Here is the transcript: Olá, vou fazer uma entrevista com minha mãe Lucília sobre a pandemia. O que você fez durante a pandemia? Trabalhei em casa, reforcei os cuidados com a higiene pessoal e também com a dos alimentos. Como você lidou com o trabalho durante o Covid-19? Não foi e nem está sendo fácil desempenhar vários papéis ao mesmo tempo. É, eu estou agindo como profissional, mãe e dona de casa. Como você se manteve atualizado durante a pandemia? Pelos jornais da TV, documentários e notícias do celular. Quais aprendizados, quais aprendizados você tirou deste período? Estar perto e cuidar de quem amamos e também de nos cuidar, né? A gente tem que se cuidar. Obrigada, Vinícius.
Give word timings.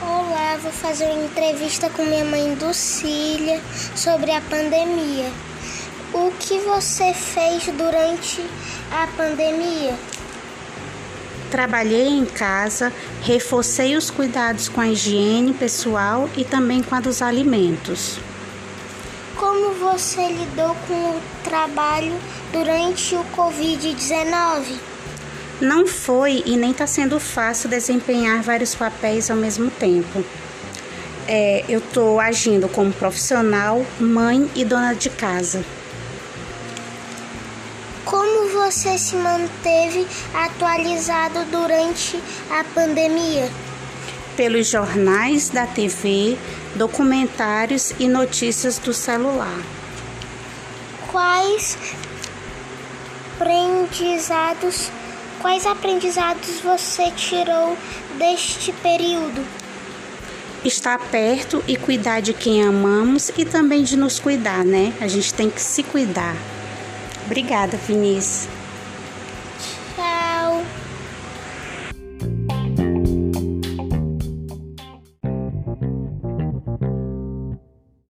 Olá, 0.00 0.56
vou 0.60 0.72
fazer 0.72 1.04
uma 1.04 1.26
entrevista 1.26 1.88
com 1.90 2.04
minha 2.04 2.24
mãe 2.24 2.56
Lucília 2.56 3.60
sobre 3.94 4.32
a 4.32 4.40
pandemia. 4.40 5.30
O 6.12 6.32
que 6.40 6.58
você 6.58 7.14
fez 7.14 7.66
durante 7.66 8.44
a 8.90 9.06
pandemia? 9.16 9.96
Trabalhei 11.52 12.08
em 12.08 12.24
casa, 12.24 12.92
reforcei 13.22 13.96
os 13.96 14.10
cuidados 14.10 14.68
com 14.68 14.80
a 14.80 14.88
higiene 14.88 15.54
pessoal 15.54 16.28
e 16.36 16.44
também 16.44 16.82
com 16.82 16.96
a 16.96 17.00
dos 17.00 17.22
alimentos. 17.22 18.18
Como 19.36 19.72
você 19.74 20.26
lidou 20.26 20.74
com 20.88 20.94
o 20.94 21.22
trabalho 21.44 22.18
durante 22.52 23.14
o 23.14 23.24
Covid-19? 23.36 24.90
Não 25.62 25.86
foi 25.86 26.42
e 26.44 26.56
nem 26.56 26.72
está 26.72 26.88
sendo 26.88 27.20
fácil 27.20 27.68
desempenhar 27.68 28.42
vários 28.42 28.74
papéis 28.74 29.30
ao 29.30 29.36
mesmo 29.36 29.70
tempo. 29.70 30.24
É, 31.28 31.64
eu 31.68 31.78
estou 31.78 32.18
agindo 32.18 32.68
como 32.68 32.92
profissional, 32.92 33.86
mãe 34.00 34.50
e 34.56 34.64
dona 34.64 34.92
de 34.92 35.08
casa. 35.08 35.64
Como 38.04 38.48
você 38.48 38.98
se 38.98 39.14
manteve 39.14 40.04
atualizado 40.34 41.44
durante 41.44 42.20
a 42.50 42.64
pandemia? 42.64 43.48
Pelos 44.36 44.66
jornais 44.66 45.48
da 45.48 45.64
TV, 45.64 46.36
documentários 46.74 47.92
e 48.00 48.08
notícias 48.08 48.78
do 48.78 48.92
celular. 48.92 49.62
Quais 51.12 51.78
aprendizados, 53.36 54.90
quais 55.42 55.66
aprendizados 55.66 56.60
você 56.60 57.10
tirou 57.10 57.76
deste 58.16 58.72
período? 58.74 59.44
Estar 60.64 60.96
perto 61.10 61.62
e 61.66 61.76
cuidar 61.76 62.20
de 62.20 62.32
quem 62.32 62.62
amamos 62.62 63.30
e 63.36 63.44
também 63.44 63.82
de 63.82 63.96
nos 63.96 64.20
cuidar, 64.20 64.64
né? 64.64 64.94
A 65.00 65.08
gente 65.08 65.34
tem 65.34 65.50
que 65.50 65.60
se 65.60 65.82
cuidar. 65.82 66.36
Obrigada, 67.26 67.76
Vinícius. 67.76 68.51